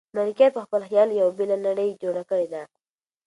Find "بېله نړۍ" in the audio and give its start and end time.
1.37-1.89